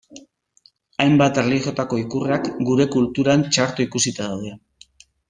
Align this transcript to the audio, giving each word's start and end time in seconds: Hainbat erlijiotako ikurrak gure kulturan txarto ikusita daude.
Hainbat 1.03 1.37
erlijiotako 1.41 1.99
ikurrak 2.03 2.49
gure 2.71 2.87
kulturan 2.97 3.45
txarto 3.51 3.87
ikusita 3.89 4.31
daude. 4.33 4.57